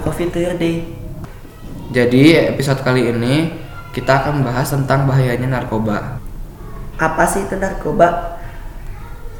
Coffee 0.00 0.32
Day. 0.32 0.76
Jadi 1.90 2.38
episode 2.38 2.80
kali 2.86 3.10
ini 3.10 3.50
kita 3.90 4.22
akan 4.22 4.40
membahas 4.40 4.70
tentang 4.70 5.10
bahayanya 5.10 5.60
narkoba. 5.60 6.22
Apa 6.96 7.24
sih 7.26 7.44
itu 7.44 7.58
narkoba? 7.58 8.38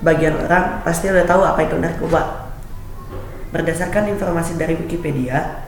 Sebagian 0.00 0.34
orang 0.34 0.80
pasti 0.82 1.12
udah 1.12 1.28
tahu 1.28 1.44
apa 1.44 1.60
itu 1.62 1.76
narkoba. 1.78 2.50
Berdasarkan 3.54 4.10
informasi 4.10 4.58
dari 4.58 4.74
Wikipedia, 4.74 5.62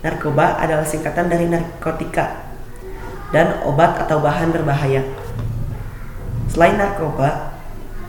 narkoba 0.00 0.56
adalah 0.56 0.86
singkatan 0.88 1.28
dari 1.28 1.50
narkotika 1.50 2.46
dan 3.34 3.60
obat 3.66 4.00
atau 4.00 4.22
bahan 4.22 4.54
berbahaya. 4.54 5.04
Selain 6.48 6.80
narkoba, 6.80 7.52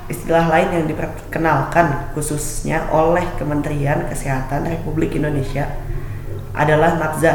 istilah 0.07 0.47
lain 0.47 0.69
yang 0.71 0.85
diperkenalkan 0.87 2.15
khususnya 2.15 2.87
oleh 2.87 3.27
Kementerian 3.35 4.07
Kesehatan 4.07 4.63
Republik 4.71 5.19
Indonesia 5.19 5.67
adalah 6.57 6.97
NAPZA 6.97 7.33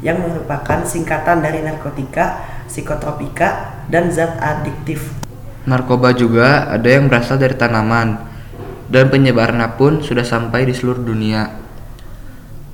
yang 0.00 0.20
merupakan 0.20 0.84
singkatan 0.84 1.44
dari 1.44 1.60
narkotika, 1.60 2.40
psikotropika, 2.68 3.80
dan 3.88 4.08
zat 4.08 4.36
adiktif. 4.40 5.12
Narkoba 5.68 6.16
juga 6.16 6.72
ada 6.72 6.88
yang 6.88 7.08
berasal 7.08 7.36
dari 7.36 7.52
tanaman 7.52 8.16
dan 8.88 9.12
penyebarannya 9.12 9.76
pun 9.76 10.00
sudah 10.00 10.24
sampai 10.24 10.64
di 10.64 10.72
seluruh 10.72 11.04
dunia. 11.04 11.52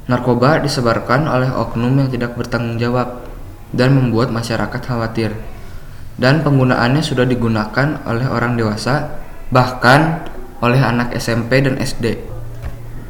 Narkoba 0.07 0.63
disebarkan 0.63 1.27
oleh 1.27 1.51
oknum 1.51 1.99
yang 1.99 2.07
tidak 2.07 2.39
bertanggung 2.39 2.79
jawab 2.79 3.27
dan 3.75 3.91
membuat 3.91 4.31
masyarakat 4.31 4.79
khawatir. 4.79 5.35
Dan 6.17 6.41
penggunaannya 6.41 7.03
sudah 7.03 7.29
digunakan 7.29 8.01
oleh 8.07 8.25
orang 8.31 8.57
dewasa 8.57 9.21
bahkan 9.53 10.25
oleh 10.65 10.81
anak 10.81 11.13
SMP 11.19 11.61
dan 11.61 11.77
SD. 11.77 12.17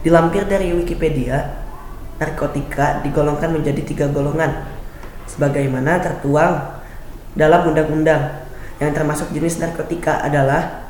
Dilampir 0.03 0.49
dari 0.49 0.75
Wikipedia, 0.75 1.66
narkotika 2.17 3.05
digolongkan 3.05 3.53
menjadi 3.53 3.83
tiga 3.85 4.07
golongan, 4.09 4.65
sebagaimana 5.29 6.01
tertuang 6.01 6.81
dalam 7.37 7.69
undang-undang. 7.69 8.47
Yang 8.77 8.93
termasuk 8.93 9.29
jenis 9.33 9.57
narkotika 9.57 10.21
adalah 10.21 10.89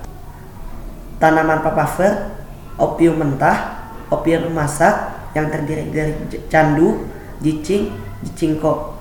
tanaman 1.22 1.62
papaver, 1.62 2.34
opium 2.78 3.22
mentah, 3.22 3.90
opium 4.10 4.50
masak 4.50 5.14
yang 5.38 5.50
terdiri 5.50 5.90
dari 5.90 6.12
candu, 6.50 7.06
jicing, 7.42 7.94
jicingko. 8.26 8.98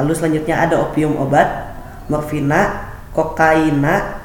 Lalu 0.00 0.12
selanjutnya 0.16 0.56
ada 0.64 0.80
opium 0.80 1.20
obat, 1.20 1.76
morfina, 2.08 2.88
kokaina, 3.12 4.24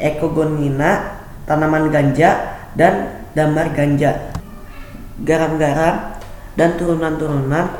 ekogonina, 0.00 1.20
tanaman 1.44 1.92
ganja, 1.92 2.56
dan 2.72 3.20
damar 3.36 3.68
ganja. 3.76 4.32
Garam-garam 5.20 6.13
dan 6.54 6.78
turunan-turunan 6.78 7.70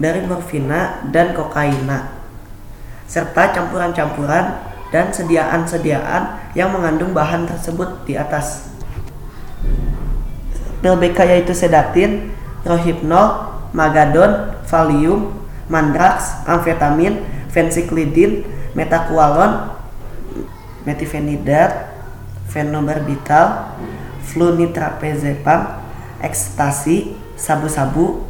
dari 0.00 0.24
morfina 0.24 1.04
dan 1.10 1.36
kokaina. 1.36 2.16
Serta 3.06 3.52
campuran-campuran 3.54 4.70
dan 4.90 5.14
sediaan-sediaan 5.14 6.54
yang 6.58 6.74
mengandung 6.74 7.14
bahan 7.14 7.46
tersebut 7.46 8.06
di 8.06 8.18
atas. 8.18 8.70
Pil 10.80 10.96
BK 10.96 11.18
yaitu 11.28 11.52
sedatin, 11.52 12.32
rohypnol, 12.64 13.52
magadon, 13.76 14.56
valium, 14.66 15.36
mandrax, 15.68 16.42
amfetamin, 16.48 17.22
fensiklidin, 17.52 18.42
metakualon, 18.72 19.76
metifenidat, 20.88 21.92
fenobarbital, 22.48 23.76
flunitrazepam, 24.24 25.84
ekstasi, 26.24 27.19
sabu-sabu, 27.40 28.20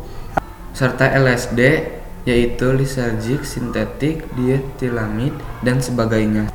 serta 0.71 1.11
LSD 1.19 1.91
yaitu 2.23 2.71
lisergik 2.71 3.43
sintetik 3.43 4.23
dietilamid 4.39 5.35
dan 5.67 5.83
sebagainya. 5.83 6.47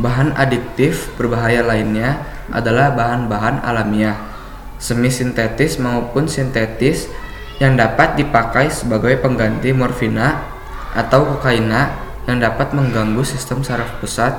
Bahan 0.00 0.34
adiktif 0.34 1.12
berbahaya 1.14 1.62
lainnya 1.62 2.24
adalah 2.50 2.90
bahan-bahan 2.96 3.62
alamiah, 3.62 4.18
semi 4.80 5.12
sintetis 5.12 5.78
maupun 5.78 6.26
sintetis 6.26 7.06
yang 7.62 7.76
dapat 7.76 8.16
dipakai 8.16 8.72
sebagai 8.72 9.20
pengganti 9.20 9.70
morfina 9.70 10.40
atau 10.96 11.36
kokaina 11.36 11.94
yang 12.24 12.40
dapat 12.40 12.72
mengganggu 12.72 13.22
sistem 13.22 13.60
saraf 13.60 14.00
pusat 14.00 14.32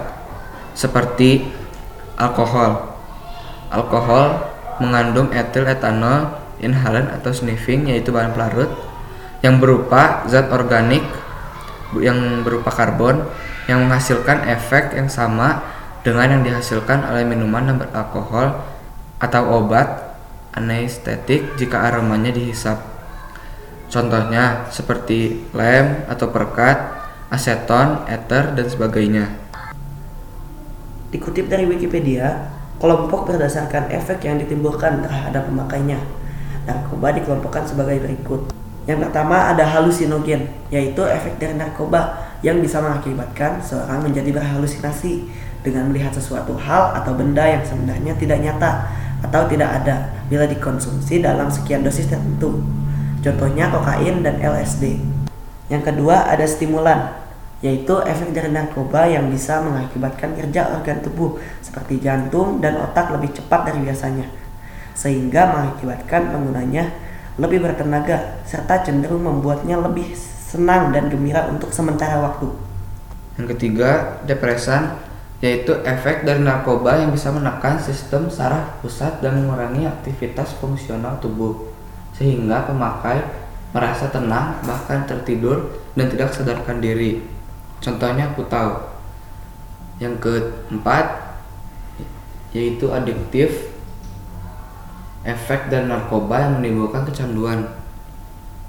seperti 0.73 1.45
alkohol. 2.17 2.97
Alkohol 3.69 4.49
mengandung 4.81 5.29
etil 5.29 5.69
etanol 5.69 6.40
inhalan 6.61 7.09
atau 7.09 7.33
sniffing 7.33 7.89
yaitu 7.89 8.13
bahan 8.13 8.31
pelarut 8.31 8.69
yang 9.41 9.57
berupa 9.57 10.23
zat 10.29 10.47
organik 10.53 11.01
yang 11.99 12.45
berupa 12.45 12.71
karbon 12.71 13.25
yang 13.67 13.83
menghasilkan 13.83 14.47
efek 14.47 14.95
yang 14.95 15.09
sama 15.11 15.59
dengan 16.01 16.39
yang 16.39 16.43
dihasilkan 16.45 17.05
oleh 17.05 17.25
minuman 17.27 17.73
yang 17.73 17.77
beralkohol 17.77 18.57
atau 19.21 19.43
obat 19.61 20.17
anestetik 20.55 21.55
jika 21.57 21.91
aromanya 21.91 22.33
dihisap. 22.33 22.81
Contohnya 23.91 24.71
seperti 24.71 25.51
lem 25.51 26.07
atau 26.07 26.31
perkat, 26.31 26.79
aseton, 27.27 28.07
ether, 28.07 28.55
dan 28.55 28.67
sebagainya. 28.71 29.25
Dikutip 31.11 31.51
dari 31.51 31.67
Wikipedia, 31.67 32.55
kelompok 32.79 33.27
berdasarkan 33.27 33.91
efek 33.91 34.23
yang 34.23 34.39
ditimbulkan 34.39 35.03
terhadap 35.03 35.43
pemakainya. 35.51 35.99
Narkoba 36.65 37.13
dikelompokkan 37.17 37.65
sebagai 37.65 38.01
berikut. 38.03 38.53
Yang 38.89 39.07
pertama 39.07 39.53
ada 39.53 39.61
halusinogen, 39.61 40.49
yaitu 40.73 41.01
efek 41.05 41.37
dari 41.37 41.53
narkoba 41.53 42.17
yang 42.41 42.57
bisa 42.57 42.81
mengakibatkan 42.81 43.61
seorang 43.61 44.01
menjadi 44.01 44.33
berhalusinasi 44.33 45.29
dengan 45.61 45.93
melihat 45.93 46.09
sesuatu 46.09 46.57
hal 46.57 46.97
atau 46.97 47.13
benda 47.13 47.45
yang 47.45 47.61
sebenarnya 47.61 48.17
tidak 48.17 48.41
nyata 48.41 48.89
atau 49.21 49.45
tidak 49.45 49.69
ada 49.81 50.09
bila 50.25 50.49
dikonsumsi 50.49 51.21
dalam 51.21 51.45
sekian 51.53 51.85
dosis 51.85 52.09
tertentu. 52.09 52.65
Contohnya 53.21 53.69
kokain 53.69 54.25
dan 54.25 54.41
LSD. 54.41 54.97
Yang 55.69 55.93
kedua 55.93 56.25
ada 56.25 56.41
stimulan, 56.49 57.13
yaitu 57.61 58.01
efek 58.01 58.33
dari 58.33 58.49
narkoba 58.49 59.05
yang 59.05 59.29
bisa 59.29 59.61
mengakibatkan 59.61 60.33
kerja 60.33 60.73
organ 60.73 61.05
tubuh 61.05 61.37
seperti 61.61 62.01
jantung 62.01 62.57
dan 62.57 62.81
otak 62.81 63.13
lebih 63.13 63.29
cepat 63.37 63.69
dari 63.69 63.85
biasanya, 63.85 64.25
sehingga 65.01 65.49
mengakibatkan 65.49 66.29
penggunanya 66.29 66.93
lebih 67.41 67.65
bertenaga 67.65 68.37
serta 68.45 68.85
cenderung 68.85 69.25
membuatnya 69.25 69.81
lebih 69.81 70.13
senang 70.13 70.93
dan 70.93 71.09
gembira 71.09 71.49
untuk 71.49 71.73
sementara 71.73 72.21
waktu. 72.21 72.53
Yang 73.41 73.57
ketiga, 73.57 74.21
depresan, 74.29 75.01
yaitu 75.41 75.73
efek 75.81 76.21
dari 76.21 76.45
narkoba 76.45 77.01
yang 77.01 77.09
bisa 77.09 77.33
menekan 77.33 77.81
sistem 77.81 78.29
saraf 78.29 78.77
pusat 78.85 79.25
dan 79.25 79.41
mengurangi 79.41 79.89
aktivitas 79.89 80.53
fungsional 80.61 81.17
tubuh, 81.17 81.73
sehingga 82.13 82.69
pemakai 82.69 83.25
merasa 83.73 84.05
tenang 84.13 84.61
bahkan 84.67 85.09
tertidur 85.09 85.81
dan 85.97 86.13
tidak 86.13 86.29
sadarkan 86.29 86.77
diri. 86.77 87.25
Contohnya 87.81 88.29
aku 88.29 88.45
tahu. 88.45 88.93
Yang 89.97 90.15
keempat 90.21 91.33
yaitu 92.51 92.91
adiktif 92.91 93.71
efek 95.21 95.69
dan 95.69 95.89
narkoba 95.89 96.49
yang 96.49 96.61
menimbulkan 96.61 97.05
kecanduan. 97.05 97.69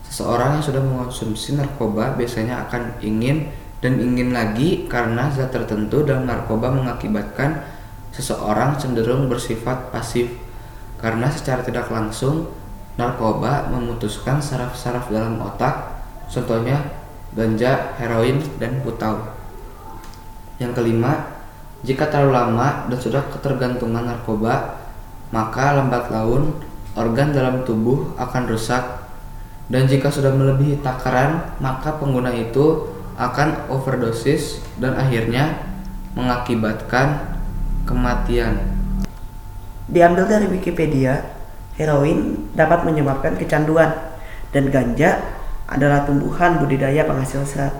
Seseorang 0.04 0.60
yang 0.60 0.64
sudah 0.64 0.82
mengonsumsi 0.84 1.56
narkoba 1.56 2.12
biasanya 2.16 2.68
akan 2.68 3.00
ingin 3.00 3.48
dan 3.80 3.98
ingin 3.98 4.30
lagi 4.30 4.86
karena 4.86 5.32
zat 5.32 5.50
tertentu 5.50 6.04
dalam 6.04 6.28
narkoba 6.28 6.68
mengakibatkan 6.70 7.64
seseorang 8.12 8.76
cenderung 8.76 9.26
bersifat 9.32 9.88
pasif 9.88 10.28
karena 11.00 11.26
secara 11.32 11.64
tidak 11.64 11.88
langsung 11.88 12.52
narkoba 13.00 13.72
memutuskan 13.72 14.38
saraf-saraf 14.38 15.08
dalam 15.08 15.40
otak 15.40 15.96
contohnya 16.28 16.78
ganja, 17.32 17.96
heroin, 17.96 18.38
dan 18.60 18.84
putau. 18.84 19.16
Yang 20.60 20.72
kelima, 20.76 21.40
jika 21.82 22.06
terlalu 22.06 22.32
lama 22.36 22.86
dan 22.86 22.98
sudah 23.00 23.24
ketergantungan 23.32 24.04
narkoba, 24.04 24.81
maka 25.32 25.80
lambat 25.80 26.12
laun 26.12 26.52
organ 26.92 27.32
dalam 27.32 27.64
tubuh 27.64 28.12
akan 28.20 28.52
rusak. 28.52 28.84
Dan 29.72 29.88
jika 29.88 30.12
sudah 30.12 30.30
melebihi 30.36 30.84
takaran, 30.84 31.56
maka 31.56 31.96
pengguna 31.96 32.28
itu 32.36 32.92
akan 33.16 33.72
overdosis 33.72 34.60
dan 34.76 34.92
akhirnya 35.00 35.64
mengakibatkan 36.12 37.40
kematian. 37.88 38.60
Diambil 39.88 40.28
dari 40.28 40.46
Wikipedia, 40.52 41.24
heroin 41.80 42.48
dapat 42.52 42.84
menyebabkan 42.84 43.36
kecanduan 43.40 43.96
dan 44.52 44.68
ganja 44.68 45.24
adalah 45.68 46.04
tumbuhan 46.04 46.60
budidaya 46.60 47.08
penghasil 47.08 47.48
serat, 47.48 47.72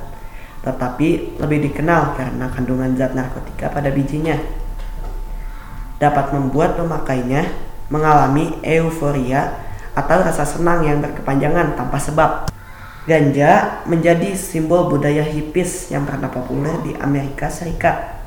tetapi 0.65 1.37
lebih 1.37 1.69
dikenal 1.69 2.17
karena 2.17 2.49
kandungan 2.49 2.97
zat 2.97 3.13
narkotika 3.13 3.69
pada 3.69 3.93
bijinya. 3.93 4.62
Dapat 6.03 6.35
membuat 6.35 6.75
pemakainya 6.75 7.47
mengalami 7.87 8.59
euforia 8.67 9.55
atau 9.95 10.19
rasa 10.19 10.43
senang 10.43 10.83
yang 10.83 10.99
berkepanjangan 10.99 11.79
tanpa 11.79 12.03
sebab. 12.03 12.31
Ganja 13.07 13.83
menjadi 13.87 14.35
simbol 14.35 14.91
budaya 14.91 15.23
hippies 15.23 15.95
yang 15.95 16.03
pernah 16.03 16.27
populer 16.27 16.75
di 16.83 16.99
Amerika 16.99 17.47
Serikat. 17.47 18.19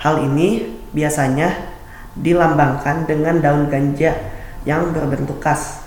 Hal 0.00 0.24
ini 0.24 0.80
biasanya 0.96 1.76
dilambangkan 2.16 3.04
dengan 3.04 3.40
daun 3.40 3.68
ganja 3.68 4.16
yang 4.64 4.92
berbentuk 4.92 5.40
khas. 5.44 5.84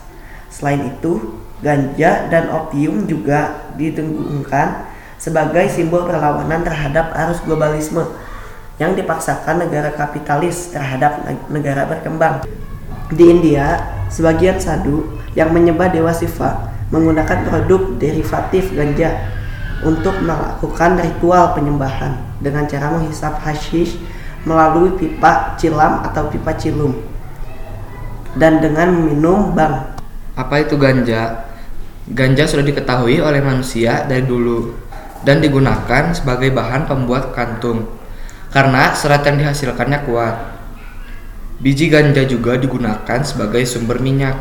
Selain 0.53 0.86
itu, 0.86 1.42
ganja 1.62 2.30
dan 2.30 2.50
opium 2.50 3.06
juga 3.06 3.69
didengungkan 3.77 4.89
sebagai 5.21 5.69
simbol 5.69 6.09
perlawanan 6.09 6.65
terhadap 6.65 7.13
arus 7.13 7.42
globalisme 7.45 8.01
yang 8.79 8.95
dipaksakan 8.95 9.68
negara 9.68 9.91
kapitalis 9.91 10.71
terhadap 10.71 11.25
negara 11.51 11.89
berkembang. 11.89 12.45
Di 13.12 13.27
India, 13.27 13.83
sebagian 14.07 14.56
sadu 14.62 15.19
yang 15.35 15.51
menyembah 15.51 15.91
Dewa 15.91 16.15
Siva 16.15 16.71
menggunakan 16.91 17.47
produk 17.47 18.00
derivatif 18.00 18.71
ganja 18.71 19.15
untuk 19.81 20.13
melakukan 20.21 21.01
ritual 21.01 21.57
penyembahan 21.57 22.19
dengan 22.39 22.68
cara 22.69 22.94
menghisap 22.94 23.39
hashish 23.41 23.97
melalui 24.45 24.94
pipa 24.97 25.56
cilam 25.57 26.01
atau 26.06 26.29
pipa 26.29 26.53
cilum 26.57 26.94
dan 28.35 28.63
dengan 28.63 28.91
minum 28.91 29.51
bang. 29.51 29.91
Apa 30.39 30.63
itu 30.63 30.79
ganja? 30.79 31.47
Ganja 32.12 32.47
sudah 32.47 32.65
diketahui 32.65 33.19
oleh 33.21 33.44
manusia 33.44 34.07
dari 34.07 34.24
dulu 34.25 34.74
dan 35.21 35.38
digunakan 35.44 36.15
sebagai 36.15 36.50
bahan 36.50 36.89
pembuat 36.89 37.35
kantung 37.35 37.85
karena 38.51 38.92
serat 38.92 39.24
yang 39.25 39.39
dihasilkannya 39.39 40.00
kuat. 40.06 40.36
Biji 41.63 41.88
ganja 41.88 42.27
juga 42.27 42.59
digunakan 42.59 43.19
sebagai 43.24 43.63
sumber 43.63 44.03
minyak. 44.03 44.36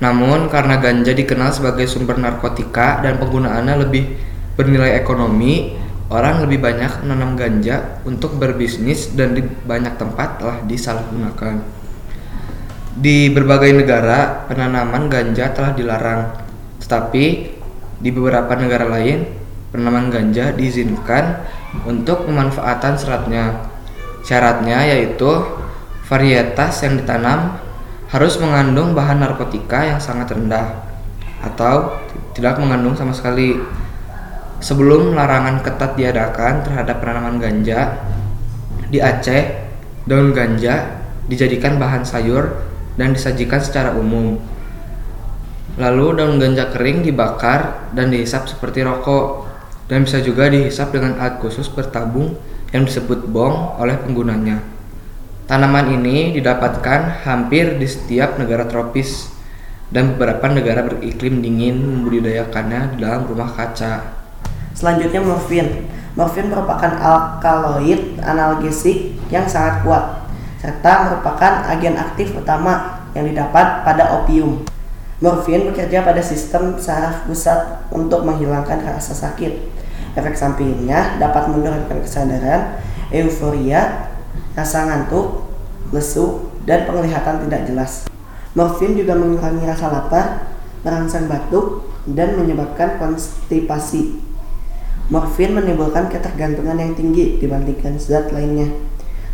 Namun 0.00 0.48
karena 0.48 0.78
ganja 0.80 1.12
dikenal 1.12 1.52
sebagai 1.52 1.84
sumber 1.90 2.16
narkotika 2.16 3.04
dan 3.04 3.18
penggunaannya 3.18 3.74
lebih 3.84 4.16
bernilai 4.54 4.96
ekonomi, 4.96 5.76
orang 6.08 6.46
lebih 6.46 6.62
banyak 6.62 7.04
menanam 7.04 7.34
ganja 7.34 8.00
untuk 8.06 8.38
berbisnis 8.38 9.12
dan 9.12 9.34
di 9.36 9.42
banyak 9.44 9.98
tempat 9.98 10.40
telah 10.40 10.58
disalahgunakan. 10.64 11.60
Di 12.98 13.30
berbagai 13.30 13.74
negara, 13.74 14.46
penanaman 14.46 15.10
ganja 15.10 15.50
telah 15.54 15.74
dilarang, 15.74 16.34
tetapi 16.82 17.24
di 17.98 18.10
beberapa 18.14 18.54
negara 18.54 18.86
lain, 18.86 19.26
penanaman 19.74 20.10
ganja 20.10 20.54
diizinkan 20.54 21.42
untuk 21.84 22.24
pemanfaatan 22.28 22.94
seratnya. 22.96 23.68
Syaratnya 24.24 24.84
yaitu 24.88 25.28
varietas 26.08 26.84
yang 26.84 27.00
ditanam 27.00 27.60
harus 28.08 28.40
mengandung 28.40 28.96
bahan 28.96 29.20
narkotika 29.20 29.84
yang 29.84 30.00
sangat 30.00 30.32
rendah 30.32 30.84
atau 31.44 31.96
tidak 32.32 32.56
mengandung 32.58 32.96
sama 32.96 33.12
sekali. 33.12 33.60
Sebelum 34.58 35.14
larangan 35.14 35.62
ketat 35.62 35.94
diadakan 35.94 36.66
terhadap 36.66 36.98
penanaman 36.98 37.38
ganja 37.38 37.94
di 38.90 38.98
Aceh, 38.98 39.54
daun 40.02 40.34
ganja 40.34 40.98
dijadikan 41.30 41.78
bahan 41.78 42.02
sayur 42.02 42.58
dan 42.98 43.14
disajikan 43.14 43.62
secara 43.62 43.94
umum. 43.94 44.34
Lalu 45.78 46.06
daun 46.18 46.42
ganja 46.42 46.74
kering 46.74 47.06
dibakar 47.06 47.86
dan 47.94 48.10
dihisap 48.10 48.50
seperti 48.50 48.82
rokok 48.82 49.46
dan 49.88 50.04
bisa 50.04 50.20
juga 50.20 50.52
dihisap 50.52 50.92
dengan 50.92 51.16
alat 51.16 51.40
khusus 51.40 51.66
bertabung 51.72 52.36
yang 52.70 52.84
disebut 52.84 53.26
bong 53.32 53.80
oleh 53.80 53.96
penggunanya. 53.96 54.60
Tanaman 55.48 55.96
ini 55.96 56.36
didapatkan 56.36 57.24
hampir 57.24 57.80
di 57.80 57.88
setiap 57.88 58.36
negara 58.36 58.68
tropis 58.68 59.32
dan 59.88 60.12
beberapa 60.12 60.52
negara 60.52 60.84
beriklim 60.84 61.40
dingin 61.40 61.80
membudidayakannya 61.80 62.92
di 62.92 62.96
dalam 63.00 63.24
rumah 63.24 63.48
kaca. 63.48 64.20
Selanjutnya 64.76 65.24
morfin. 65.24 65.88
Morfin 66.12 66.52
merupakan 66.52 66.92
alkaloid 67.00 68.20
analgesik 68.20 69.16
yang 69.32 69.48
sangat 69.48 69.80
kuat 69.88 70.28
serta 70.58 71.06
merupakan 71.08 71.70
agen 71.70 71.94
aktif 71.94 72.34
utama 72.34 73.06
yang 73.14 73.24
didapat 73.24 73.86
pada 73.86 74.20
opium. 74.20 74.66
Morfin 75.18 75.70
bekerja 75.70 76.06
pada 76.06 76.22
sistem 76.22 76.78
saraf 76.78 77.26
pusat 77.26 77.88
untuk 77.90 78.22
menghilangkan 78.22 78.82
rasa 78.86 79.14
sakit. 79.14 79.77
Efek 80.18 80.34
sampingnya 80.34 81.22
dapat 81.22 81.46
menurunkan 81.46 82.02
kesadaran, 82.02 82.82
euforia, 83.14 84.10
rasa 84.58 84.90
ngantuk, 84.90 85.46
lesu, 85.94 86.50
dan 86.66 86.90
penglihatan 86.90 87.46
tidak 87.46 87.70
jelas. 87.70 87.92
Morfin 88.58 88.98
juga 88.98 89.14
mengurangi 89.14 89.62
rasa 89.62 89.86
lapar, 89.94 90.50
merangsang 90.82 91.30
batuk, 91.30 91.86
dan 92.10 92.34
menyebabkan 92.34 92.98
konstipasi. 92.98 94.18
Morfin 95.08 95.54
menimbulkan 95.54 96.10
ketergantungan 96.10 96.76
yang 96.76 96.92
tinggi 96.98 97.38
dibandingkan 97.38 97.96
zat 97.96 98.34
lainnya. 98.34 98.74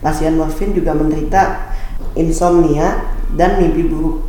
Pasien 0.05 0.37
morfin 0.37 0.77
juga 0.77 0.93
menderita 0.93 1.73
insomnia 2.13 3.09
dan 3.33 3.57
mimpi 3.57 3.89
buruk. 3.89 4.29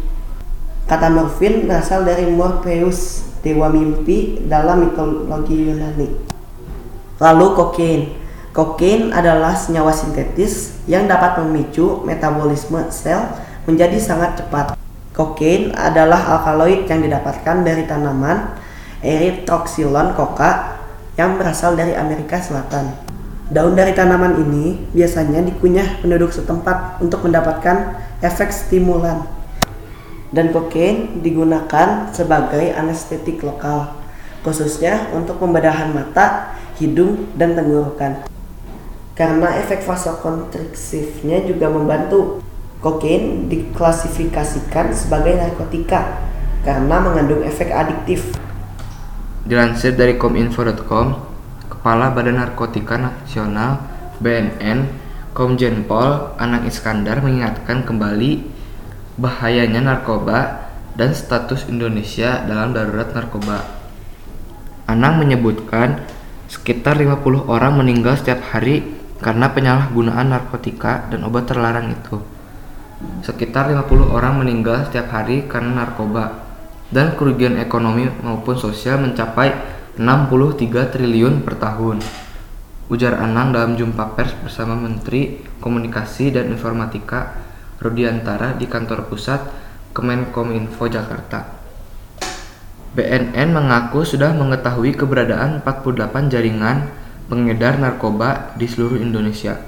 Kata 0.87 1.11
morfin 1.11 1.67
berasal 1.67 2.07
dari 2.07 2.29
Morpheus, 2.31 3.27
dewa 3.43 3.67
mimpi 3.67 4.39
dalam 4.47 4.87
mitologi 4.87 5.67
Yunani. 5.67 6.34
Lalu 7.19 7.45
kokain. 7.56 8.01
Kokain 8.56 9.12
adalah 9.12 9.51
senyawa 9.51 9.91
sintetis 9.91 10.79
yang 10.88 11.12
dapat 11.12 11.44
memicu 11.44 12.03
metabolisme 12.07 12.88
sel 12.88 13.35
menjadi 13.67 14.00
sangat 14.00 14.39
cepat. 14.39 14.79
Kokain 15.12 15.75
adalah 15.75 16.39
alkaloid 16.39 16.88
yang 16.88 17.03
didapatkan 17.03 17.63
dari 17.63 17.83
tanaman 17.88 18.56
Erythroxylon 19.03 20.15
coca 20.15 20.79
yang 21.19 21.39
berasal 21.39 21.75
dari 21.75 21.95
Amerika 21.95 22.39
Selatan. 22.39 22.95
Daun 23.51 23.77
dari 23.77 23.94
tanaman 23.94 24.41
ini 24.41 24.89
biasanya 24.91 25.44
dikunyah 25.45 26.01
penduduk 26.01 26.33
setempat 26.33 27.00
untuk 27.00 27.23
mendapatkan 27.27 27.95
efek 28.23 28.50
stimulan 28.50 29.23
dan 30.33 30.50
kokain 30.51 31.22
digunakan 31.22 32.12
sebagai 32.12 32.74
anestetik 32.74 33.39
lokal, 33.45 33.93
khususnya 34.41 35.07
untuk 35.15 35.38
pembedahan 35.39 35.93
mata, 35.93 36.57
hidung, 36.77 37.32
dan 37.36 37.55
tenggorokan. 37.55 38.25
Karena 39.15 39.55
efek 39.63 39.84
vasokonstriksifnya 39.88 41.48
juga 41.48 41.72
membantu, 41.72 42.44
kokain 42.84 43.48
diklasifikasikan 43.48 44.91
sebagai 44.91 45.39
narkotika 45.39 46.20
karena 46.67 47.00
mengandung 47.00 47.46
efek 47.46 47.72
adiktif. 47.72 48.36
Dilansir 49.46 49.94
dari 49.94 50.17
kominfo.com, 50.17 51.08
Kepala 51.70 52.10
Badan 52.12 52.41
Narkotika 52.41 52.98
Nasional 52.98 53.77
BNN 54.17 55.05
Komjen 55.36 55.86
Pol 55.86 56.34
Anang 56.39 56.65
Iskandar 56.65 57.20
mengingatkan 57.20 57.84
kembali 57.84 58.41
bahayanya 59.20 59.84
narkoba 59.84 60.65
dan 60.96 61.12
status 61.12 61.67
Indonesia 61.67 62.41
dalam 62.48 62.72
darurat 62.72 63.12
narkoba. 63.12 63.62
Anang 64.88 65.20
menyebutkan 65.20 66.08
sekitar 66.45 66.97
50 67.01 67.49
orang 67.49 67.81
meninggal 67.81 68.17
setiap 68.17 68.41
hari 68.53 68.85
karena 69.21 69.49
penyalahgunaan 69.49 70.29
narkotika 70.29 71.09
dan 71.09 71.25
obat 71.25 71.49
terlarang 71.49 71.93
itu. 71.93 72.21
Sekitar 73.25 73.69
50 73.73 74.13
orang 74.13 74.39
meninggal 74.39 74.85
setiap 74.87 75.11
hari 75.11 75.49
karena 75.49 75.83
narkoba 75.83 76.45
dan 76.93 77.17
kerugian 77.17 77.57
ekonomi 77.57 78.05
maupun 78.21 78.55
sosial 78.55 79.01
mencapai 79.01 79.51
63 79.97 80.93
triliun 80.93 81.41
per 81.41 81.57
tahun. 81.57 81.99
Ujar 82.85 83.17
Anang 83.17 83.49
dalam 83.49 83.73
jumpa 83.73 84.13
pers 84.13 84.37
bersama 84.45 84.77
Menteri 84.77 85.41
Komunikasi 85.57 86.29
dan 86.29 86.53
Informatika 86.53 87.33
Rudiantara 87.81 88.53
di 88.61 88.69
kantor 88.69 89.09
pusat 89.09 89.41
Kemenkominfo 89.89 90.85
Jakarta. 90.85 91.64
BNN 92.95 93.51
mengaku 93.51 94.07
sudah 94.07 94.31
mengetahui 94.31 94.95
keberadaan 94.95 95.59
48 95.67 96.31
jaringan 96.31 96.87
pengedar 97.27 97.75
narkoba 97.75 98.55
di 98.55 98.71
seluruh 98.71 98.95
Indonesia. 98.95 99.59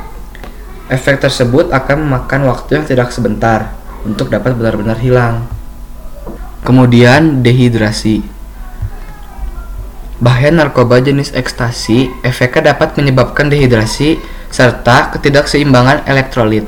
Efek 0.90 1.22
tersebut 1.22 1.70
akan 1.70 2.10
memakan 2.10 2.50
waktu 2.50 2.82
yang 2.82 2.86
tidak 2.90 3.14
sebentar 3.14 3.78
untuk 4.02 4.34
dapat 4.34 4.58
benar-benar 4.58 4.98
hilang. 4.98 5.46
Kemudian 6.66 7.46
dehidrasi. 7.46 8.26
Bahaya 10.20 10.52
narkoba 10.52 11.00
jenis 11.00 11.32
ekstasi, 11.32 12.12
efeknya 12.28 12.76
dapat 12.76 13.00
menyebabkan 13.00 13.48
dehidrasi 13.48 14.20
serta 14.52 15.16
ketidakseimbangan 15.16 16.04
elektrolit. 16.12 16.68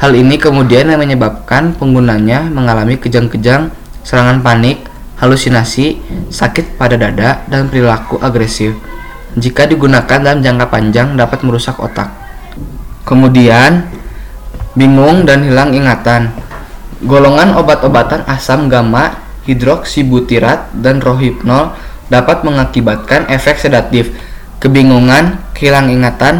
Hal 0.00 0.16
ini 0.16 0.40
kemudian 0.40 0.88
yang 0.88 1.04
menyebabkan 1.04 1.76
penggunanya 1.76 2.48
mengalami 2.48 2.96
kejang-kejang, 2.96 3.68
serangan 4.00 4.40
panik, 4.40 4.88
halusinasi, 5.20 6.00
sakit 6.32 6.80
pada 6.80 6.96
dada, 6.96 7.44
dan 7.52 7.68
perilaku 7.68 8.16
agresif. 8.16 8.72
Jika 9.36 9.68
digunakan 9.68 10.16
dalam 10.16 10.40
jangka 10.40 10.66
panjang 10.72 11.20
dapat 11.20 11.44
merusak 11.44 11.76
otak. 11.76 12.08
Kemudian 13.04 13.92
bingung 14.72 15.28
dan 15.28 15.44
hilang 15.44 15.76
ingatan. 15.76 16.32
Golongan 17.04 17.60
obat-obatan 17.60 18.24
asam 18.24 18.72
gamma, 18.72 19.20
hidroksibutirat, 19.44 20.72
dan 20.80 21.04
rohipnol 21.04 21.76
dapat 22.06 22.46
mengakibatkan 22.46 23.26
efek 23.30 23.58
sedatif, 23.58 24.14
kebingungan, 24.62 25.42
kehilangan 25.54 25.90
ingatan, 25.90 26.34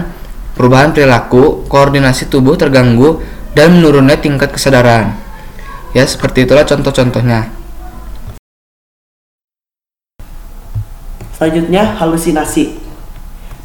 perubahan 0.54 0.94
perilaku, 0.94 1.66
koordinasi 1.66 2.30
tubuh 2.30 2.54
terganggu, 2.54 3.20
dan 3.56 3.76
menurunnya 3.76 4.20
tingkat 4.20 4.52
kesadaran. 4.52 5.16
Ya, 5.96 6.04
seperti 6.04 6.44
itulah 6.44 6.68
contoh-contohnya. 6.68 7.48
Selanjutnya, 11.36 11.96
halusinasi. 11.96 12.84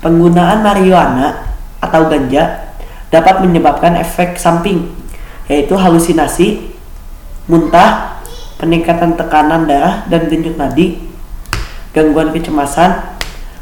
Penggunaan 0.02 0.66
marijuana 0.66 1.56
atau 1.78 2.10
ganja 2.10 2.74
dapat 3.14 3.44
menyebabkan 3.46 4.00
efek 4.00 4.40
samping 4.40 5.02
yaitu 5.52 5.76
halusinasi, 5.76 6.72
muntah, 7.52 8.24
peningkatan 8.56 9.20
tekanan 9.20 9.68
darah 9.68 10.08
dan 10.08 10.32
denyut 10.32 10.56
nadi, 10.56 11.11
gangguan 11.92 12.32
kecemasan, 12.32 13.20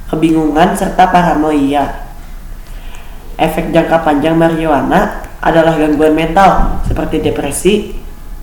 kebingungan 0.09 0.77
serta 0.77 1.09
paranoia. 1.09 2.09
Efek 3.39 3.71
jangka 3.73 4.05
panjang 4.05 4.35
marijuana 4.37 5.25
adalah 5.39 5.79
gangguan 5.79 6.13
mental 6.13 6.81
seperti 6.85 7.23
depresi 7.23 7.95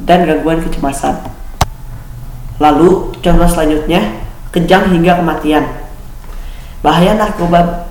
dan 0.02 0.25
gangguan 0.25 0.64
kecemasan. 0.64 1.21
Lalu, 2.57 3.12
contoh 3.21 3.49
selanjutnya, 3.49 4.00
kejang 4.50 4.88
hingga 4.88 5.21
kematian. 5.21 5.64
Bahaya 6.81 7.12
narkoba 7.14 7.85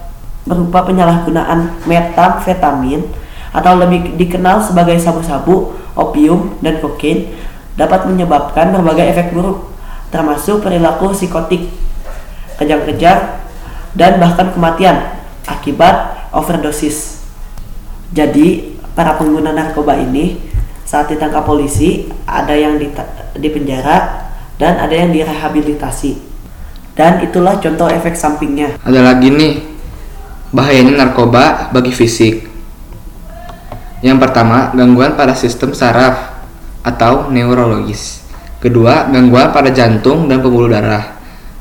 berupa 0.45 0.85
penyalahgunaan 0.89 1.85
metamfetamin 1.85 3.05
atau 3.53 3.73
lebih 3.77 4.17
dikenal 4.17 4.65
sebagai 4.65 4.97
sabu-sabu, 4.97 5.77
opium, 5.93 6.57
dan 6.65 6.81
kokain 6.81 7.29
dapat 7.77 8.09
menyebabkan 8.09 8.73
berbagai 8.73 9.13
efek 9.13 9.31
buruk 9.31 9.75
termasuk 10.15 10.63
perilaku 10.63 11.11
psikotik, 11.11 11.67
kejang-kejang, 12.59 13.41
dan 13.95 14.19
bahkan 14.19 14.51
kematian 14.51 15.15
akibat 15.47 16.27
overdosis. 16.35 17.23
Jadi, 18.11 18.75
para 18.93 19.15
pengguna 19.15 19.55
narkoba 19.55 19.95
ini 19.99 20.39
saat 20.85 21.09
ditangkap 21.09 21.43
polisi 21.47 22.07
ada 22.27 22.53
yang 22.53 22.77
di, 22.77 22.91
penjara 23.49 24.27
dan 24.59 24.79
ada 24.79 24.93
yang 24.93 25.11
direhabilitasi. 25.11 26.35
Dan 26.95 27.19
itulah 27.23 27.59
contoh 27.59 27.91
efek 27.91 28.15
sampingnya. 28.15 28.79
Ada 28.87 29.03
lagi 29.03 29.27
nih 29.27 29.75
Bahayanya 30.55 31.03
narkoba 31.03 31.67
bagi 31.75 31.91
fisik. 31.91 32.47
Yang 33.99 34.17
pertama, 34.23 34.71
gangguan 34.71 35.19
pada 35.19 35.35
sistem 35.35 35.75
saraf 35.75 36.31
atau 36.79 37.27
neurologis. 37.27 38.23
Kedua, 38.63 39.09
gangguan 39.11 39.51
pada 39.51 39.73
jantung 39.75 40.31
dan 40.31 40.39
pembuluh 40.39 40.71
darah 40.71 41.14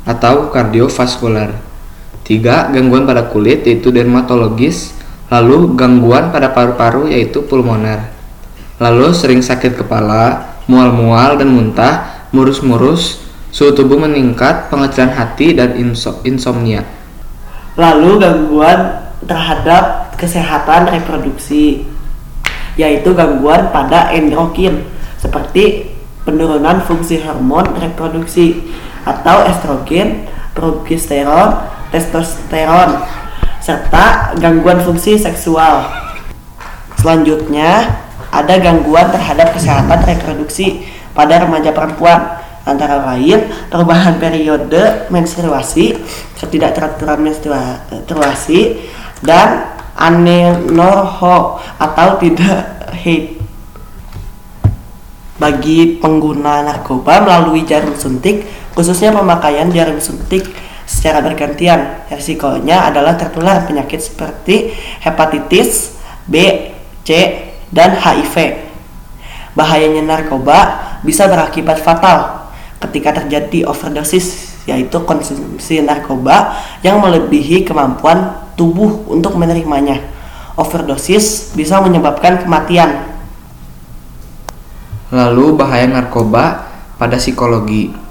atau 0.05 0.53
kardiovaskular. 0.53 1.57
Tiga, 2.25 2.73
gangguan 2.73 3.05
pada 3.05 3.29
kulit 3.29 3.65
yaitu 3.69 3.93
dermatologis. 3.93 4.97
Lalu 5.33 5.75
gangguan 5.75 6.31
pada 6.31 6.53
paru-paru 6.53 7.11
yaitu 7.11 7.43
pulmoner. 7.45 8.13
Lalu 8.79 9.11
sering 9.17 9.41
sakit 9.41 9.81
kepala, 9.81 10.57
mual-mual 10.69 11.41
dan 11.41 11.51
muntah, 11.51 12.29
murus-murus, 12.31 13.25
suhu 13.49 13.73
tubuh 13.73 13.99
meningkat, 13.99 14.69
pengecilan 14.69 15.11
hati 15.17 15.57
dan 15.57 15.75
insomnia 16.23 16.85
lalu 17.75 18.23
gangguan 18.23 19.11
terhadap 19.27 20.15
kesehatan 20.15 20.87
reproduksi 20.91 21.87
yaitu 22.79 23.15
gangguan 23.15 23.71
pada 23.71 24.15
endokrin 24.15 24.87
seperti 25.19 25.95
penurunan 26.23 26.83
fungsi 26.87 27.23
hormon 27.23 27.67
reproduksi 27.79 28.63
atau 29.05 29.45
estrogen, 29.47 30.27
progesteron, 30.57 31.61
testosteron 31.93 33.05
serta 33.65 34.37
gangguan 34.37 34.81
fungsi 34.85 35.17
seksual. 35.17 35.89
Selanjutnya 37.01 38.01
ada 38.29 38.55
gangguan 38.61 39.09
terhadap 39.09 39.55
kesehatan 39.57 40.05
reproduksi 40.05 40.85
pada 41.15 41.45
remaja 41.45 41.71
perempuan 41.71 42.45
antara 42.65 43.01
lain 43.13 43.45
perubahan 43.69 44.17
periode 44.17 45.09
menstruasi, 45.13 46.01
ketidakteraturan 46.41 47.21
menstruasi, 47.21 48.61
dan 49.21 49.69
anenorho 49.95 51.61
atau 51.79 52.09
tidak 52.19 52.91
haid. 53.05 53.39
Bagi 55.35 55.99
pengguna 56.01 56.65
narkoba 56.65 57.21
melalui 57.21 57.67
jarum 57.69 57.93
suntik, 57.95 58.47
khususnya 58.75 59.15
pemakaian 59.15 59.71
jarum 59.71 60.03
suntik 60.03 60.51
secara 60.85 61.25
bergantian, 61.25 62.05
resikonya 62.13 62.93
adalah 62.93 63.17
tertular 63.17 63.65
penyakit 63.65 64.05
seperti 64.05 64.77
hepatitis 65.01 65.97
B, 66.29 66.69
C, 67.07 67.11
dan 67.73 67.97
HIV. 67.97 68.61
Bahayanya 69.57 70.03
narkoba 70.05 70.59
bisa 71.07 71.31
berakibat 71.31 71.81
fatal 71.81 72.51
ketika 72.83 73.23
terjadi 73.23 73.65
overdosis 73.65 74.53
yaitu 74.65 74.97
konsumsi 75.05 75.85
narkoba 75.85 76.57
yang 76.81 77.01
melebihi 77.01 77.65
kemampuan 77.69 78.33
tubuh 78.57 79.05
untuk 79.09 79.37
menerimanya. 79.37 80.01
Overdosis 80.55 81.53
bisa 81.53 81.83
menyebabkan 81.83 82.47
kematian. 82.47 83.11
Lalu 85.11 85.55
bahaya 85.55 85.87
narkoba 85.87 86.71
pada 86.97 87.19
psikologi. 87.19 88.04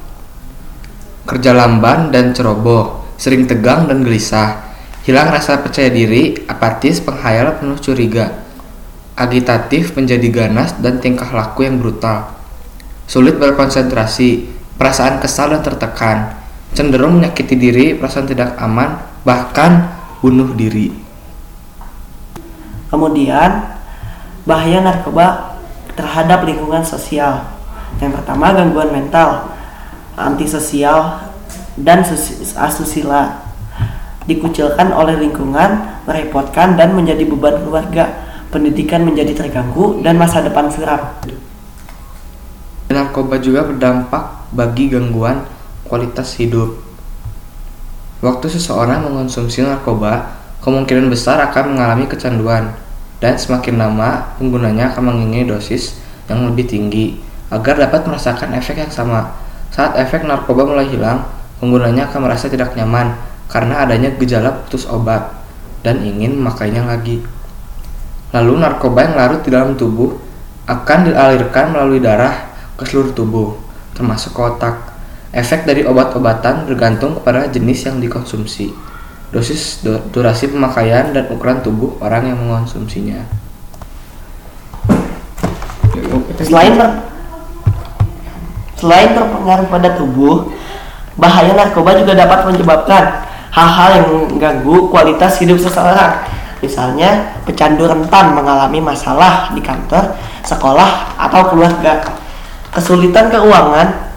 Kerja 1.24 1.56
lamban 1.56 2.12
dan 2.12 2.36
ceroboh, 2.36 3.16
sering 3.16 3.48
tegang 3.48 3.88
dan 3.88 4.04
gelisah, 4.04 4.60
hilang 5.08 5.32
rasa 5.32 5.64
percaya 5.64 5.88
diri, 5.88 6.36
apatis, 6.48 7.00
penghayal 7.00 7.56
penuh 7.58 7.80
curiga, 7.80 8.44
agitatif 9.16 9.96
menjadi 9.96 10.28
ganas 10.28 10.76
dan 10.84 11.00
tingkah 11.00 11.32
laku 11.32 11.64
yang 11.64 11.80
brutal, 11.80 12.36
sulit 13.08 13.40
berkonsentrasi, 13.40 14.52
perasaan 14.76 15.24
kesal 15.24 15.56
dan 15.56 15.64
tertekan, 15.64 16.18
cenderung 16.76 17.24
menyakiti 17.24 17.56
diri, 17.56 17.86
perasaan 17.96 18.28
tidak 18.28 18.60
aman, 18.60 19.00
bahkan 19.24 19.96
bunuh 20.20 20.52
diri. 20.52 20.92
Kemudian 22.92 23.74
Bahaya 24.44 24.84
narkoba 24.84 25.56
terhadap 25.96 26.44
lingkungan 26.44 26.84
sosial. 26.84 27.48
Yang 28.04 28.20
pertama 28.20 28.52
gangguan 28.52 28.92
mental, 28.92 29.48
antisosial, 30.18 31.30
dan 31.80 32.06
asusila. 32.58 33.44
Dikucilkan 34.24 34.94
oleh 34.96 35.20
lingkungan, 35.20 36.00
merepotkan, 36.08 36.80
dan 36.80 36.96
menjadi 36.96 37.28
beban 37.28 37.60
keluarga. 37.66 38.06
Pendidikan 38.54 39.02
menjadi 39.02 39.34
terganggu 39.34 40.00
dan 40.06 40.14
masa 40.16 40.46
depan 40.46 40.70
suram. 40.70 41.02
Narkoba 42.94 43.42
juga 43.42 43.66
berdampak 43.66 44.54
bagi 44.54 44.94
gangguan 44.94 45.42
kualitas 45.90 46.38
hidup. 46.38 46.78
Waktu 48.22 48.48
seseorang 48.54 49.10
mengonsumsi 49.10 49.66
narkoba, 49.66 50.38
kemungkinan 50.62 51.10
besar 51.10 51.42
akan 51.50 51.76
mengalami 51.76 52.06
kecanduan, 52.06 52.78
dan 53.18 53.36
semakin 53.36 53.82
lama 53.82 54.38
penggunanya 54.38 54.94
akan 54.94 55.12
menginginkan 55.12 55.58
dosis 55.58 55.98
yang 56.30 56.46
lebih 56.48 56.70
tinggi 56.70 57.20
agar 57.52 57.76
dapat 57.76 58.06
merasakan 58.08 58.56
efek 58.56 58.80
yang 58.80 58.94
sama. 58.94 59.43
Saat 59.74 59.98
efek 59.98 60.22
narkoba 60.22 60.70
mulai 60.70 60.86
hilang, 60.86 61.26
penggunanya 61.58 62.06
akan 62.14 62.30
merasa 62.30 62.46
tidak 62.46 62.78
nyaman 62.78 63.18
karena 63.50 63.82
adanya 63.82 64.14
gejala 64.22 64.54
putus 64.62 64.86
obat 64.86 65.34
dan 65.82 66.06
ingin 66.06 66.38
memakainya 66.38 66.86
lagi. 66.86 67.26
Lalu 68.34 68.62
narkoba 68.62 69.10
yang 69.10 69.18
larut 69.18 69.42
di 69.42 69.50
dalam 69.50 69.74
tubuh 69.74 70.14
akan 70.70 71.10
dialirkan 71.10 71.74
melalui 71.74 71.98
darah 71.98 72.54
ke 72.78 72.86
seluruh 72.86 73.18
tubuh, 73.18 73.58
termasuk 73.98 74.38
ke 74.38 74.42
otak. 74.42 74.76
Efek 75.34 75.66
dari 75.66 75.82
obat-obatan 75.82 76.70
bergantung 76.70 77.18
kepada 77.18 77.50
jenis 77.50 77.90
yang 77.90 77.98
dikonsumsi, 77.98 78.70
dosis, 79.34 79.82
durasi 80.14 80.54
pemakaian, 80.54 81.10
dan 81.10 81.26
ukuran 81.34 81.58
tubuh 81.66 81.98
orang 81.98 82.30
yang 82.30 82.38
mengonsumsinya. 82.38 83.26
Selain 86.38 86.78
selain 88.84 89.16
berpengaruh 89.16 89.72
pada 89.72 89.96
tubuh, 89.96 90.52
bahaya 91.16 91.56
narkoba 91.56 91.96
juga 91.96 92.20
dapat 92.20 92.52
menyebabkan 92.52 93.24
hal-hal 93.48 93.90
yang 93.96 94.08
mengganggu 94.28 94.92
kualitas 94.92 95.40
hidup 95.40 95.56
seseorang. 95.56 96.20
Misalnya, 96.60 97.40
pecandu 97.48 97.88
rentan 97.88 98.36
mengalami 98.36 98.84
masalah 98.84 99.56
di 99.56 99.64
kantor, 99.64 100.20
sekolah, 100.44 101.16
atau 101.16 101.48
keluarga. 101.48 102.04
Kesulitan 102.76 103.32
keuangan 103.32 104.12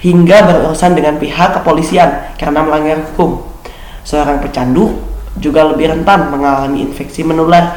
hingga 0.00 0.48
berurusan 0.48 0.96
dengan 0.96 1.20
pihak 1.20 1.60
kepolisian 1.60 2.32
karena 2.40 2.64
melanggar 2.64 3.04
hukum. 3.12 3.44
Seorang 4.04 4.40
pecandu 4.40 4.96
juga 5.36 5.64
lebih 5.68 5.92
rentan 5.92 6.32
mengalami 6.32 6.88
infeksi 6.88 7.20
menular 7.20 7.76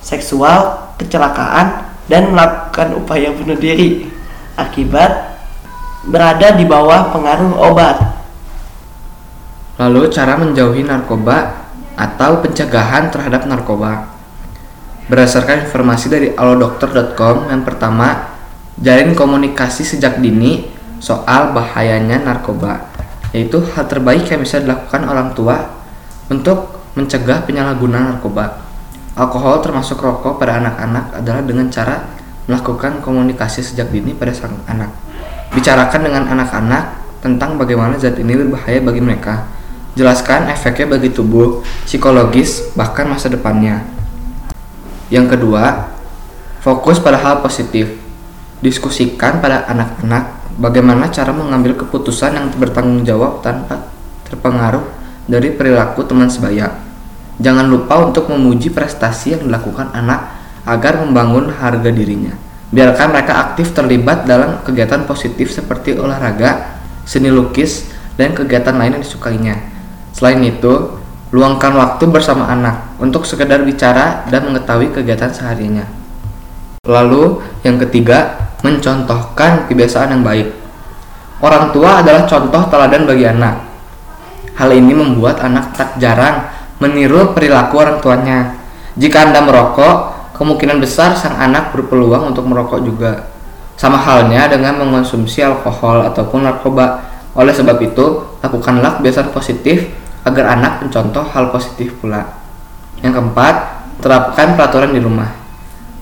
seksual, 0.00 0.92
kecelakaan, 1.00 1.84
dan 2.08 2.32
melakukan 2.32 2.96
upaya 2.96 3.32
bunuh 3.32 3.56
diri 3.56 4.08
akibat 4.54 5.33
berada 6.08 6.52
di 6.52 6.64
bawah 6.68 7.12
pengaruh 7.12 7.52
obat. 7.60 7.96
Lalu 9.80 10.12
cara 10.12 10.38
menjauhi 10.38 10.86
narkoba 10.86 11.66
atau 11.98 12.38
pencegahan 12.44 13.10
terhadap 13.10 13.48
narkoba. 13.48 14.14
Berdasarkan 15.10 15.68
informasi 15.68 16.06
dari 16.08 16.28
alodokter.com 16.32 17.50
yang 17.52 17.62
pertama, 17.66 18.34
jalin 18.80 19.12
komunikasi 19.12 19.84
sejak 19.84 20.16
dini 20.22 20.70
soal 21.02 21.52
bahayanya 21.52 22.24
narkoba, 22.24 22.88
yaitu 23.36 23.60
hal 23.74 23.84
terbaik 23.84 24.24
yang 24.30 24.40
bisa 24.40 24.64
dilakukan 24.64 25.04
orang 25.04 25.36
tua 25.36 25.60
untuk 26.32 26.80
mencegah 26.96 27.44
penyalahgunaan 27.44 28.16
narkoba. 28.16 28.64
Alkohol 29.14 29.62
termasuk 29.62 30.00
rokok 30.00 30.42
pada 30.42 30.58
anak-anak 30.58 31.22
adalah 31.22 31.42
dengan 31.44 31.68
cara 31.70 32.02
melakukan 32.48 32.98
komunikasi 33.04 33.62
sejak 33.62 33.90
dini 33.92 34.16
pada 34.16 34.34
sang 34.34 34.58
anak. 34.66 34.90
Bicarakan 35.54 36.00
dengan 36.02 36.26
anak-anak 36.34 36.84
tentang 37.22 37.54
bagaimana 37.54 37.94
zat 37.94 38.18
ini 38.18 38.34
berbahaya 38.34 38.82
bagi 38.82 38.98
mereka. 38.98 39.46
Jelaskan 39.94 40.50
efeknya 40.50 40.98
bagi 40.98 41.14
tubuh, 41.14 41.62
psikologis, 41.86 42.74
bahkan 42.74 43.06
masa 43.06 43.30
depannya. 43.30 43.86
Yang 45.14 45.38
kedua, 45.38 45.94
fokus 46.58 46.98
pada 46.98 47.22
hal 47.22 47.38
positif. 47.38 48.02
Diskusikan 48.58 49.38
pada 49.38 49.62
anak-anak 49.70 50.58
bagaimana 50.58 51.06
cara 51.14 51.30
mengambil 51.30 51.78
keputusan 51.78 52.34
yang 52.34 52.46
bertanggung 52.58 53.06
jawab 53.06 53.38
tanpa 53.38 53.86
terpengaruh 54.26 54.82
dari 55.30 55.54
perilaku 55.54 56.02
teman 56.02 56.26
sebaya. 56.26 56.82
Jangan 57.38 57.70
lupa 57.70 58.02
untuk 58.02 58.26
memuji 58.30 58.74
prestasi 58.74 59.38
yang 59.38 59.46
dilakukan 59.46 59.94
anak 59.94 60.34
agar 60.66 60.98
membangun 60.98 61.50
harga 61.54 61.90
dirinya. 61.94 62.43
Biarkan 62.74 63.14
mereka 63.14 63.38
aktif 63.38 63.70
terlibat 63.70 64.26
dalam 64.26 64.58
kegiatan 64.66 65.06
positif 65.06 65.54
seperti 65.54 65.94
olahraga, 65.94 66.74
seni 67.06 67.30
lukis, 67.30 67.86
dan 68.18 68.34
kegiatan 68.34 68.74
lain 68.74 68.98
yang 68.98 69.04
disukainya. 69.06 69.54
Selain 70.10 70.42
itu, 70.42 70.98
luangkan 71.30 71.70
waktu 71.70 72.02
bersama 72.10 72.50
anak 72.50 72.98
untuk 72.98 73.22
sekedar 73.30 73.62
bicara 73.62 74.26
dan 74.26 74.50
mengetahui 74.50 74.90
kegiatan 74.90 75.30
seharinya. 75.30 75.86
Lalu, 76.90 77.46
yang 77.62 77.78
ketiga, 77.78 78.50
mencontohkan 78.66 79.70
kebiasaan 79.70 80.18
yang 80.18 80.26
baik. 80.26 80.50
Orang 81.38 81.70
tua 81.70 82.02
adalah 82.02 82.26
contoh 82.26 82.62
teladan 82.74 83.06
bagi 83.06 83.26
anak. 83.26 83.54
Hal 84.58 84.70
ini 84.74 84.94
membuat 84.98 85.38
anak 85.42 85.78
tak 85.78 85.98
jarang 86.02 86.50
meniru 86.82 87.30
perilaku 87.34 87.74
orang 87.78 87.98
tuanya. 88.02 88.38
Jika 88.94 89.30
Anda 89.30 89.42
merokok, 89.42 90.13
kemungkinan 90.34 90.82
besar 90.82 91.14
sang 91.14 91.38
anak 91.38 91.70
berpeluang 91.70 92.34
untuk 92.34 92.44
merokok 92.44 92.82
juga. 92.82 93.30
Sama 93.78 93.98
halnya 93.98 94.50
dengan 94.50 94.82
mengonsumsi 94.82 95.42
alkohol 95.42 96.02
ataupun 96.10 96.42
narkoba. 96.42 97.06
Oleh 97.34 97.50
sebab 97.50 97.78
itu, 97.82 98.38
lakukanlah 98.42 98.98
kebiasaan 98.98 99.34
positif 99.34 99.90
agar 100.22 100.54
anak 100.58 100.82
mencontoh 100.82 101.26
hal 101.34 101.50
positif 101.50 101.94
pula. 101.98 102.22
Yang 103.02 103.18
keempat, 103.18 103.54
terapkan 103.98 104.54
peraturan 104.54 104.94
di 104.94 105.02
rumah. 105.02 105.30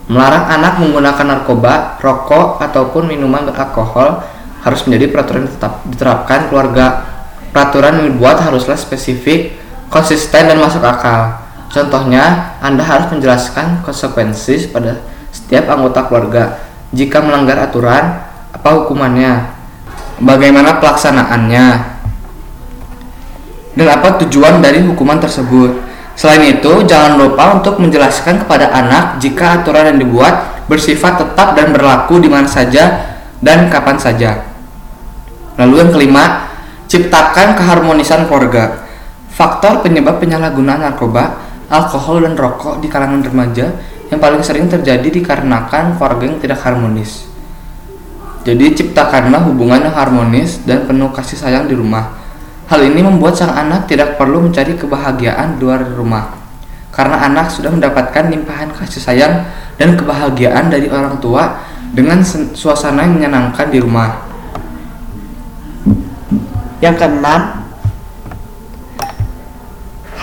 Melarang 0.05 0.45
anak 0.49 0.83
menggunakan 0.83 1.25
narkoba, 1.25 1.97
rokok, 2.01 2.61
ataupun 2.61 3.09
minuman 3.09 3.49
beralkohol 3.49 4.21
harus 4.61 4.81
menjadi 4.85 5.09
peraturan 5.09 5.45
tetap 5.49 5.81
diterapkan 5.89 6.49
keluarga. 6.49 7.05
Peraturan 7.53 8.01
yang 8.01 8.07
dibuat 8.13 8.41
haruslah 8.41 8.77
spesifik, 8.77 9.57
konsisten, 9.89 10.49
dan 10.49 10.57
masuk 10.57 10.81
akal. 10.81 11.42
Contohnya, 11.73 12.53
Anda 12.61 12.85
harus 12.85 13.09
menjelaskan 13.09 13.81
konsekuensi 13.81 14.69
pada 14.69 15.01
setiap 15.33 15.73
anggota 15.73 16.05
keluarga. 16.05 16.61
Jika 16.93 17.17
melanggar 17.25 17.57
aturan, 17.57 18.21
apa 18.53 18.69
hukumannya? 18.77 19.49
Bagaimana 20.21 20.77
pelaksanaannya? 20.77 21.67
Dan 23.73 23.87
apa 23.89 24.21
tujuan 24.21 24.61
dari 24.61 24.85
hukuman 24.85 25.17
tersebut? 25.17 25.81
Selain 26.13 26.45
itu, 26.45 26.85
jangan 26.85 27.17
lupa 27.17 27.57
untuk 27.57 27.81
menjelaskan 27.81 28.45
kepada 28.45 28.69
anak 28.69 29.17
jika 29.17 29.65
aturan 29.65 29.89
yang 29.89 29.99
dibuat 30.05 30.61
bersifat 30.69 31.17
tetap 31.17 31.57
dan 31.57 31.73
berlaku 31.73 32.21
di 32.21 32.29
mana 32.29 32.45
saja 32.45 33.17
dan 33.41 33.73
kapan 33.73 33.97
saja. 33.97 34.45
Lalu 35.57 35.73
yang 35.81 35.89
kelima, 35.89 36.53
ciptakan 36.85 37.57
keharmonisan 37.57 38.29
keluarga. 38.29 38.85
Faktor 39.33 39.81
penyebab 39.81 40.21
penyalahgunaan 40.21 40.85
narkoba, 40.85 41.42
alkohol 41.73 42.21
dan 42.21 42.37
rokok 42.37 42.77
di 42.77 42.87
kalangan 42.87 43.25
remaja 43.25 43.73
yang 44.13 44.21
paling 44.21 44.45
sering 44.45 44.69
terjadi 44.69 45.09
dikarenakan 45.09 45.97
keluarga 45.97 46.23
yang 46.29 46.37
tidak 46.37 46.61
harmonis. 46.61 47.25
Jadi 48.45 48.77
ciptakanlah 48.77 49.49
hubungan 49.49 49.89
yang 49.89 49.95
harmonis 49.97 50.61
dan 50.61 50.85
penuh 50.85 51.09
kasih 51.09 51.39
sayang 51.41 51.65
di 51.65 51.73
rumah 51.73 52.23
Hal 52.63 52.79
ini 52.79 53.03
membuat 53.03 53.35
sang 53.35 53.51
anak 53.51 53.91
tidak 53.91 54.15
perlu 54.15 54.39
mencari 54.39 54.79
kebahagiaan 54.79 55.59
di 55.59 55.67
luar 55.67 55.83
rumah, 55.83 56.31
karena 56.95 57.19
anak 57.27 57.51
sudah 57.51 57.67
mendapatkan 57.67 58.31
limpahan 58.31 58.71
kasih 58.71 59.03
sayang 59.03 59.43
dan 59.75 59.99
kebahagiaan 59.99 60.71
dari 60.71 60.87
orang 60.87 61.19
tua 61.19 61.59
dengan 61.91 62.23
suasana 62.55 63.03
yang 63.03 63.19
menyenangkan 63.19 63.67
di 63.67 63.83
rumah. 63.83 64.25
Yang 66.79 67.03
keenam, 67.03 67.62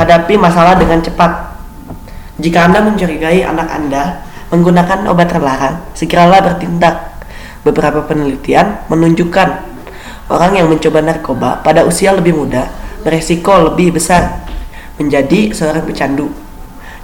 hadapi 0.01 0.41
masalah 0.41 0.81
dengan 0.81 1.05
cepat. 1.05 1.53
Jika 2.41 2.73
Anda 2.73 2.81
mencurigai 2.81 3.45
anak 3.45 3.69
Anda 3.69 4.25
menggunakan 4.49 5.05
obat 5.13 5.29
terlarang, 5.29 5.85
segeralah 5.93 6.41
bertindak. 6.41 7.13
Beberapa 7.61 8.01
penelitian 8.09 8.89
menunjukkan 8.89 9.71
Orang 10.31 10.55
yang 10.55 10.71
mencoba 10.71 11.03
narkoba 11.03 11.59
pada 11.59 11.83
usia 11.83 12.15
lebih 12.15 12.39
muda 12.39 12.71
beresiko 13.03 13.67
lebih 13.67 13.99
besar 13.99 14.47
menjadi 14.95 15.51
seorang 15.51 15.83
pecandu. 15.83 16.31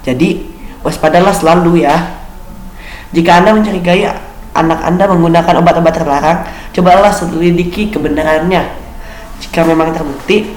Jadi, 0.06 0.46
waspadalah 0.86 1.34
selalu 1.34 1.82
ya. 1.82 2.22
Jika 3.10 3.42
Anda 3.42 3.50
mencurigai 3.50 4.06
anak 4.54 4.80
Anda 4.86 5.10
menggunakan 5.10 5.58
obat-obat 5.58 5.94
terlarang, 5.98 6.38
cobalah 6.70 7.10
selidiki 7.10 7.90
kebenarannya. 7.90 8.62
Jika 9.42 9.66
memang 9.66 9.90
terbukti, 9.90 10.54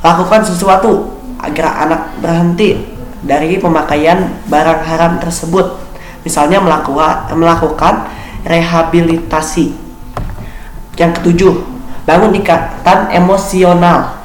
lakukan 0.00 0.40
sesuatu 0.40 1.13
agar 1.48 1.88
anak 1.88 2.00
berhenti 2.20 2.80
dari 3.24 3.56
pemakaian 3.56 4.44
barang 4.48 4.80
haram 4.84 5.12
tersebut. 5.20 5.80
Misalnya 6.24 6.60
melakukan 7.32 8.08
rehabilitasi. 8.44 9.76
Yang 10.96 11.10
ketujuh, 11.20 11.54
bangun 12.08 12.32
ikatan 12.36 13.12
emosional. 13.12 14.24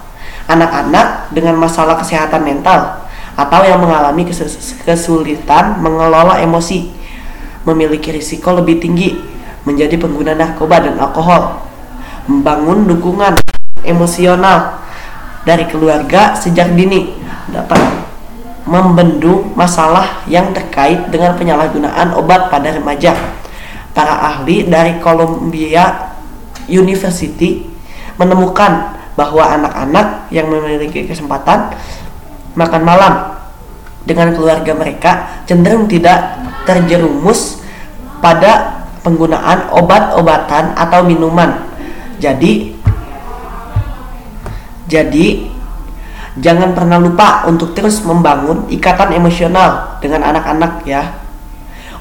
Anak-anak 0.50 1.30
dengan 1.36 1.62
masalah 1.62 2.00
kesehatan 2.00 2.42
mental 2.42 3.06
atau 3.38 3.62
yang 3.64 3.80
mengalami 3.80 4.26
kesulitan 4.84 5.80
mengelola 5.80 6.42
emosi 6.42 6.90
memiliki 7.64 8.10
risiko 8.10 8.58
lebih 8.58 8.82
tinggi 8.82 9.14
menjadi 9.64 9.96
pengguna 10.02 10.34
narkoba 10.34 10.82
dan 10.82 10.98
alkohol. 10.98 11.62
Membangun 12.26 12.90
dukungan 12.90 13.38
emosional 13.86 14.82
dari 15.48 15.66
keluarga 15.68 16.36
sejak 16.36 16.76
dini 16.76 17.16
dapat 17.50 17.80
membendung 18.70 19.56
masalah 19.58 20.22
yang 20.30 20.54
terkait 20.54 21.10
dengan 21.10 21.34
penyalahgunaan 21.34 22.14
obat 22.14 22.54
pada 22.54 22.70
remaja. 22.70 23.18
Para 23.96 24.22
ahli 24.22 24.70
dari 24.70 25.02
Columbia 25.02 26.14
University 26.70 27.66
menemukan 28.22 28.96
bahwa 29.18 29.44
anak-anak 29.44 30.32
yang 30.32 30.48
memiliki 30.48 31.10
kesempatan 31.10 31.74
makan 32.54 32.84
malam 32.86 33.14
dengan 34.06 34.32
keluarga 34.32 34.72
mereka 34.78 35.44
cenderung 35.44 35.90
tidak 35.90 36.40
terjerumus 36.64 37.60
pada 38.24 38.86
penggunaan 39.04 39.74
obat-obatan 39.76 40.76
atau 40.76 41.04
minuman. 41.04 41.68
Jadi 42.20 42.79
jadi 44.90 45.46
jangan 46.42 46.74
pernah 46.74 46.98
lupa 46.98 47.46
untuk 47.46 47.78
terus 47.78 48.02
membangun 48.02 48.66
ikatan 48.74 49.14
emosional 49.14 50.02
dengan 50.02 50.34
anak-anak 50.34 50.82
ya. 50.90 51.14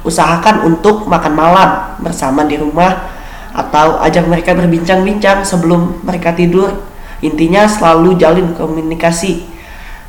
Usahakan 0.01 0.65
untuk 0.65 1.05
makan 1.05 1.33
malam 1.37 1.69
bersama 2.01 2.49
di 2.49 2.57
rumah 2.57 3.13
atau 3.53 4.01
ajak 4.01 4.25
mereka 4.25 4.57
berbincang-bincang 4.57 5.45
sebelum 5.45 6.01
mereka 6.01 6.33
tidur. 6.33 6.73
Intinya 7.21 7.67
selalu 7.69 8.17
jalin 8.17 8.55
komunikasi 8.55 9.43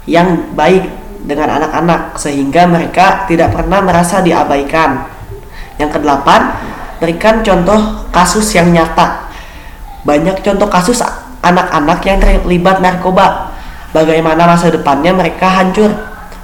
yang 0.07 0.55
baik 0.57 0.89
dengan 1.27 1.61
anak-anak 1.61 2.17
sehingga 2.17 2.65
mereka 2.65 3.29
tidak 3.29 3.53
pernah 3.53 3.83
merasa 3.85 4.25
diabaikan. 4.25 5.05
Yang 5.77 6.01
kedelapan, 6.01 6.55
berikan 7.03 7.43
contoh 7.45 8.09
kasus 8.15 8.47
yang 8.57 8.71
nyata. 8.73 9.27
Banyak 10.07 10.41
contoh 10.41 10.71
kasus 10.71 11.03
anak-anak 11.41 12.01
yang 12.05 12.19
terlibat 12.21 12.81
narkoba. 12.85 13.53
Bagaimana 13.91 14.47
masa 14.47 14.71
depannya 14.71 15.11
mereka 15.11 15.51
hancur, 15.51 15.91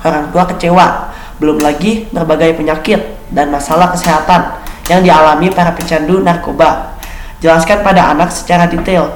orang 0.02 0.34
tua 0.34 0.44
kecewa, 0.50 1.14
belum 1.38 1.62
lagi 1.62 2.10
berbagai 2.10 2.58
penyakit 2.58 3.30
dan 3.30 3.54
masalah 3.54 3.94
kesehatan 3.94 4.58
yang 4.90 5.04
dialami 5.04 5.52
para 5.54 5.70
pecandu 5.70 6.24
narkoba. 6.24 6.98
Jelaskan 7.38 7.84
pada 7.86 8.10
anak 8.16 8.32
secara 8.32 8.66
detail 8.66 9.12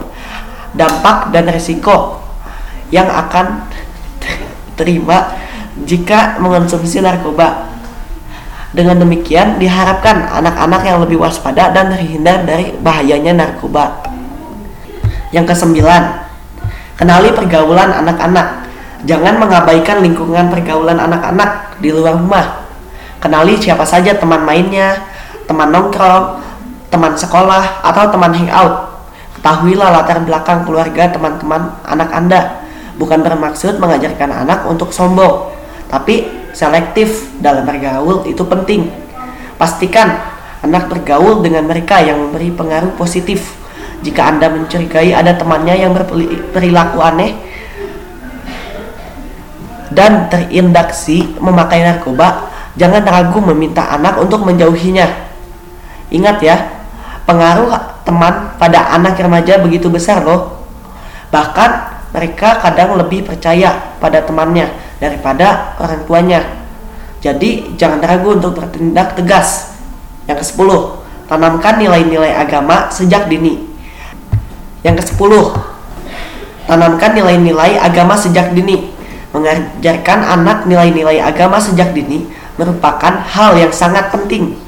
dampak 0.77 1.35
dan 1.35 1.51
resiko 1.51 2.23
yang 2.95 3.11
akan 3.11 3.67
terima 4.79 5.35
jika 5.83 6.39
mengonsumsi 6.39 7.03
narkoba. 7.03 7.71
Dengan 8.71 9.03
demikian, 9.03 9.59
diharapkan 9.59 10.31
anak-anak 10.31 10.87
yang 10.87 11.03
lebih 11.03 11.19
waspada 11.19 11.75
dan 11.75 11.91
terhindar 11.91 12.47
dari 12.47 12.71
bahayanya 12.79 13.35
narkoba. 13.35 14.10
Yang 15.31 15.55
kesembilan, 15.55 16.27
kenali 16.99 17.31
pergaulan 17.31 17.95
anak-anak. 17.95 18.67
Jangan 19.07 19.41
mengabaikan 19.41 20.03
lingkungan 20.05 20.51
pergaulan 20.51 20.99
anak-anak 20.99 21.81
di 21.81 21.95
luar 21.95 22.19
rumah. 22.19 22.67
Kenali 23.23 23.57
siapa 23.57 23.87
saja 23.87 24.19
teman 24.19 24.43
mainnya, 24.43 25.07
teman 25.47 25.71
nongkrong, 25.71 26.43
teman 26.91 27.15
sekolah, 27.15 27.81
atau 27.81 28.11
teman 28.11 28.35
hangout. 28.35 28.91
Ketahuilah 29.39 29.89
latar 29.89 30.21
belakang 30.21 30.69
keluarga 30.69 31.09
teman-teman 31.09 31.79
anak 31.87 32.11
Anda. 32.13 32.61
Bukan 33.01 33.25
bermaksud 33.25 33.81
mengajarkan 33.81 34.29
anak 34.45 34.69
untuk 34.69 34.93
sombong, 34.93 35.55
tapi 35.89 36.29
selektif 36.53 37.33
dalam 37.41 37.65
bergaul 37.65 38.29
itu 38.29 38.45
penting. 38.45 38.93
Pastikan 39.57 40.21
anak 40.61 40.93
bergaul 40.93 41.41
dengan 41.41 41.65
mereka 41.65 42.05
yang 42.05 42.21
memberi 42.21 42.53
pengaruh 42.53 42.93
positif 43.01 43.57
jika 44.01 44.33
Anda 44.33 44.49
mencurigai 44.49 45.13
ada 45.13 45.37
temannya 45.37 45.77
yang 45.77 45.93
berperilaku 45.93 46.99
aneh 47.05 47.37
dan 49.93 50.31
terindaksi 50.33 51.37
memakai 51.37 51.85
narkoba, 51.85 52.49
jangan 52.79 53.05
ragu 53.05 53.43
meminta 53.53 53.85
anak 53.93 54.17
untuk 54.17 54.47
menjauhinya. 54.47 55.05
Ingat 56.11 56.37
ya, 56.41 56.57
pengaruh 57.29 57.71
teman 58.07 58.57
pada 58.57 58.97
anak 58.97 59.21
remaja 59.21 59.61
begitu 59.61 59.93
besar 59.93 60.25
loh. 60.25 60.65
Bahkan 61.31 61.71
mereka 62.11 62.59
kadang 62.59 62.99
lebih 62.99 63.23
percaya 63.23 63.95
pada 64.03 64.25
temannya 64.25 64.67
daripada 64.99 65.79
orang 65.79 66.03
tuanya. 66.09 66.41
Jadi 67.21 67.77
jangan 67.77 68.01
ragu 68.03 68.35
untuk 68.35 68.57
bertindak 68.57 69.15
tegas. 69.15 69.77
Yang 70.27 70.47
ke-10, 70.47 70.71
tanamkan 71.31 71.79
nilai-nilai 71.79 72.35
agama 72.35 72.91
sejak 72.91 73.29
dini. 73.31 73.70
Yang 74.81 75.05
ke-10, 75.05 75.33
tanamkan 76.65 77.13
nilai-nilai 77.13 77.77
agama 77.77 78.17
sejak 78.17 78.57
dini. 78.57 78.93
Mengajarkan 79.31 80.27
anak 80.27 80.67
nilai-nilai 80.67 81.23
agama 81.23 81.63
sejak 81.63 81.95
dini 81.95 82.27
merupakan 82.59 83.25
hal 83.25 83.57
yang 83.57 83.71
sangat 83.71 84.11
penting. 84.11 84.59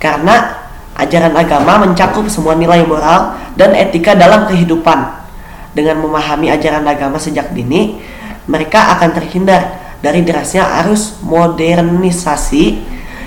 Karena 0.00 0.56
ajaran 0.96 1.36
agama 1.36 1.84
mencakup 1.84 2.24
semua 2.32 2.56
nilai 2.56 2.84
moral 2.88 3.36
dan 3.58 3.76
etika 3.76 4.16
dalam 4.16 4.48
kehidupan. 4.48 5.24
Dengan 5.76 6.00
memahami 6.00 6.48
ajaran 6.48 6.88
agama 6.88 7.20
sejak 7.20 7.52
dini, 7.52 8.00
mereka 8.48 8.96
akan 8.96 9.12
terhindar 9.12 9.76
dari 10.00 10.24
derasnya 10.24 10.64
arus 10.84 11.20
modernisasi 11.20 12.80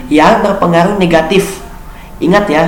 yang 0.09 0.41
berpengaruh 0.41 0.97
negatif. 0.97 1.61
Ingat 2.17 2.45
ya, 2.49 2.63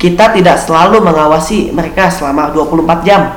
kita 0.00 0.32
tidak 0.32 0.56
selalu 0.56 1.04
mengawasi 1.04 1.76
mereka 1.76 2.08
selama 2.08 2.48
24 2.56 3.04
jam. 3.04 3.36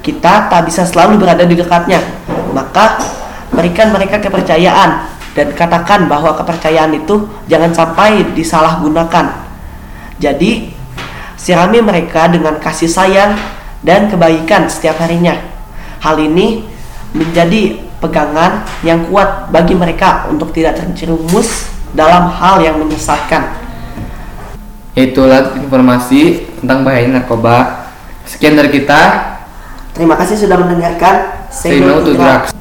Kita 0.00 0.48
tak 0.48 0.64
bisa 0.64 0.88
selalu 0.88 1.20
berada 1.20 1.44
di 1.44 1.52
dekatnya. 1.52 2.00
Maka 2.56 2.96
berikan 3.52 3.92
mereka 3.92 4.16
kepercayaan 4.16 5.12
dan 5.36 5.52
katakan 5.52 6.08
bahwa 6.08 6.32
kepercayaan 6.40 6.88
itu 6.96 7.28
jangan 7.52 7.76
sampai 7.76 8.24
disalahgunakan. 8.32 9.44
Jadi, 10.16 10.72
sirami 11.36 11.84
mereka 11.84 12.32
dengan 12.32 12.56
kasih 12.56 12.88
sayang 12.88 13.36
dan 13.84 14.08
kebaikan 14.08 14.64
setiap 14.72 14.96
harinya. 15.04 15.36
Hal 16.00 16.16
ini 16.16 16.64
menjadi 17.12 17.76
pegangan 18.00 18.64
yang 18.80 19.04
kuat 19.12 19.52
bagi 19.52 19.76
mereka 19.76 20.32
untuk 20.32 20.48
tidak 20.56 20.80
terjerumus 20.80 21.68
dalam 21.92 22.32
hal 22.32 22.64
yang 22.64 22.80
menyesatkan. 22.80 23.63
Itulah 24.94 25.58
informasi 25.58 26.54
tentang 26.62 26.86
bahaya 26.86 27.10
narkoba. 27.10 27.90
Sekian 28.30 28.54
dari 28.54 28.70
kita. 28.70 29.34
Terima 29.90 30.14
kasih 30.14 30.38
sudah 30.46 30.54
mendengarkan. 30.54 31.46
Say 31.50 31.82
no 31.82 31.98
to 32.06 32.14
drugs. 32.14 32.54